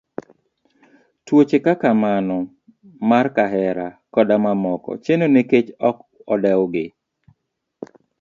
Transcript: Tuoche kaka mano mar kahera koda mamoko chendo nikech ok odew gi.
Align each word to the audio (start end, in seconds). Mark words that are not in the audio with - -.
Tuoche 1.25 1.57
kaka 1.65 1.89
mano 2.03 2.37
mar 3.09 3.25
kahera 3.35 3.87
koda 4.13 4.35
mamoko 4.43 4.91
chendo 5.03 5.25
nikech 5.33 5.69
ok 5.89 5.97
odew 6.33 6.63
gi. 6.73 6.85